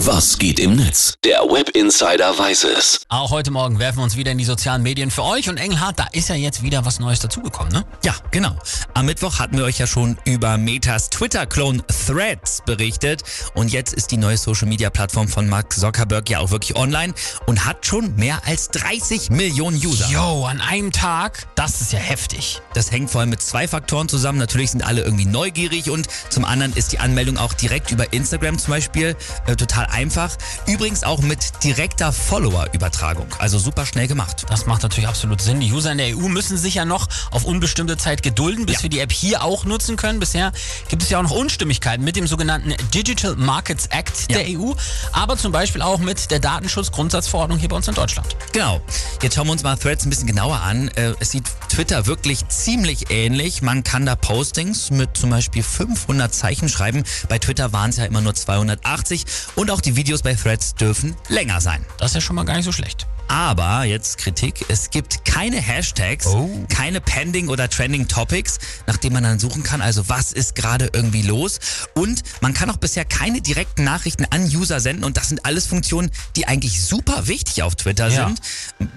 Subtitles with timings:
[0.00, 1.14] Was geht im Netz?
[1.24, 3.00] Der Web Insider weiß es.
[3.08, 5.48] Auch heute Morgen werfen wir uns wieder in die sozialen Medien für euch.
[5.48, 7.82] Und Engelhardt, da ist ja jetzt wieder was Neues dazugekommen, ne?
[8.04, 8.54] Ja, genau.
[8.92, 13.22] Am Mittwoch hatten wir euch ja schon über Metas Twitter-Clone Threads berichtet.
[13.54, 17.14] Und jetzt ist die neue Social-Media-Plattform von Mark Zuckerberg ja auch wirklich online
[17.46, 20.06] und hat schon mehr als 30 Millionen User.
[20.10, 22.60] Yo, an einem Tag, das ist ja heftig.
[22.74, 24.38] Das hängt vor allem mit zwei Faktoren zusammen.
[24.38, 28.58] Natürlich sind alle irgendwie neugierig und zum anderen ist die Anmeldung auch direkt über Instagram
[28.58, 29.16] zum Beispiel
[29.46, 30.36] äh, total einfach.
[30.66, 33.26] Übrigens auch mit direkter Follower-Übertragung.
[33.38, 34.44] Also super schnell gemacht.
[34.48, 35.60] Das macht natürlich absolut Sinn.
[35.60, 38.82] Die User in der EU müssen sich ja noch auf unbestimmte Zeit gedulden, bis Ja.
[38.84, 40.20] wir die App hier auch nutzen können.
[40.20, 40.52] Bisher
[40.88, 44.38] gibt es ja auch noch Unstimmigkeiten mit dem sogenannten Digital Markets Act Ja.
[44.38, 44.72] der EU,
[45.12, 48.36] aber zum Beispiel auch mit der Datenschutzgrundsatzverordnung hier bei uns in Deutschland.
[48.52, 48.80] Genau.
[49.22, 50.88] Jetzt schauen wir uns mal Threads ein bisschen genauer an.
[50.88, 53.62] Äh, Es sieht Twitter wirklich ziemlich ähnlich.
[53.62, 57.04] Man kann da Postings mit zum Beispiel 500 Zeichen schreiben.
[57.28, 59.24] Bei Twitter waren es ja immer nur 280.
[59.54, 61.84] Und auch die Videos bei Threads dürfen länger sein.
[61.98, 63.06] Das ist ja schon mal gar nicht so schlecht.
[63.28, 66.48] Aber jetzt Kritik, es gibt keine Hashtags, Oh.
[66.68, 70.90] keine Pending oder Trending Topics, nach denen man dann suchen kann, also was ist gerade
[70.92, 71.58] irgendwie los.
[71.94, 75.66] Und man kann auch bisher keine direkten Nachrichten an User senden und das sind alles
[75.66, 78.26] Funktionen, die eigentlich super wichtig auf Twitter Ja.
[78.28, 78.40] sind.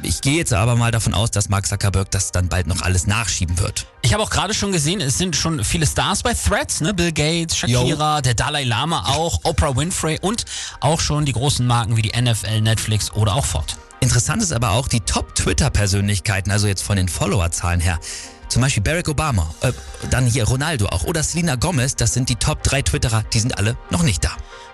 [0.03, 3.08] Ich gehe jetzt aber mal davon aus, dass Mark Zuckerberg das dann bald noch alles
[3.08, 3.88] nachschieben wird.
[4.09, 6.95] Ich habe auch gerade schon gesehen, es sind schon viele Stars bei Threads, ne?
[6.95, 10.45] Bill Gates, Shakira, der Dalai Lama auch, Oprah Winfrey und
[10.79, 13.77] auch schon die großen Marken wie die NFL, Netflix oder auch Ford.
[13.99, 17.99] Interessant ist aber auch die Top-Twitter-Persönlichkeiten, also jetzt von den Followerzahlen her.
[18.47, 19.73] Zum Beispiel Barack Obama, äh,
[20.09, 23.59] dann hier Ronaldo auch oder Selena Gomez, das sind die Top 3 Twitterer, die sind
[23.59, 24.31] alle noch nicht da.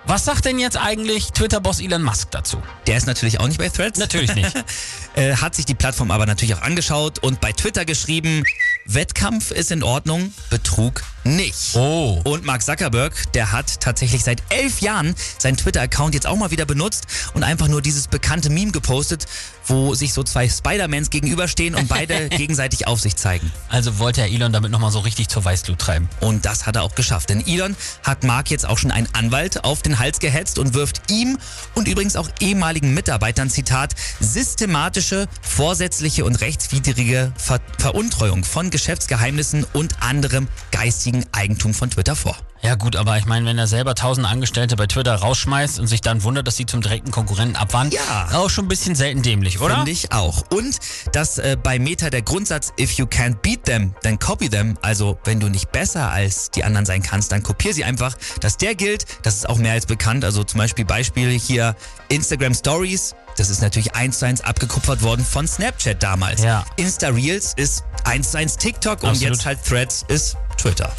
[0.08, 2.62] Was sagt denn jetzt eigentlich Twitter-Boss Elon Musk dazu?
[2.86, 4.00] Der ist natürlich auch nicht bei Threads.
[4.00, 4.54] Natürlich nicht.
[5.16, 8.44] äh, hat sich die Plattform aber natürlich auch angeschaut und bei Twitter geschrieben,
[8.88, 11.76] Wettkampf ist in Ordnung, Betrug nicht.
[11.76, 12.22] Oh.
[12.24, 16.66] Und Mark Zuckerberg, der hat tatsächlich seit elf Jahren seinen Twitter-Account jetzt auch mal wieder
[16.66, 19.26] benutzt und einfach nur dieses bekannte Meme gepostet,
[19.66, 23.52] wo sich so zwei Spider-Mans gegenüberstehen und beide gegenseitig auf sich zeigen.
[23.70, 26.10] Also wollte er Elon damit nochmal so richtig zur Weißglut treiben.
[26.22, 27.30] Und das hat er auch geschafft.
[27.30, 31.12] Denn Elon hat Mark jetzt auch schon einen Anwalt auf den Hals gehetzt und wirft
[31.12, 31.38] ihm
[31.74, 40.02] und übrigens auch ehemaligen Mitarbeitern, Zitat, systematische, vorsätzliche und rechtswidrige Ver Veruntreuung von Geschäftsgeheimnissen und
[40.02, 42.36] anderem geistigen Eigentum von Twitter vor.
[42.62, 46.02] Ja gut, aber ich meine, wenn er selber tausend Angestellte bei Twitter rausschmeißt und sich
[46.02, 48.30] dann wundert, dass sie zum direkten Konkurrenten abwandern, Ja.
[48.40, 49.76] auch schon ein bisschen selten dämlich, oder?
[49.76, 50.44] Finde ich auch.
[50.50, 50.80] Und
[51.12, 55.20] dass äh, bei Meta der Grundsatz, if you can't beat them, then copy them, also
[55.26, 58.74] wenn du nicht besser als die anderen sein kannst, dann kopier sie einfach, dass der
[58.74, 60.26] gilt, das ist auch mehr als bekannt.
[60.26, 61.76] Also zum Beispiel Beispiel hier
[62.10, 66.42] Instagram Stories, das ist natürlich eins zu eins abgekupfert worden von Snapchat damals.
[66.42, 66.66] Ja.
[66.78, 69.34] Insta Reels ist eins zu eins TikTok und Absolut.
[69.36, 70.92] jetzt halt Threads ist Twitter.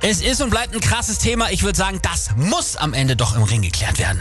[0.00, 1.50] Es ist und bleibt ein krasses Thema.
[1.50, 4.18] Ich würde sagen, das muss am Ende doch im Ring geklärt werden.